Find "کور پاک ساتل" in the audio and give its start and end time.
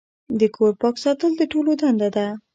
0.55-1.31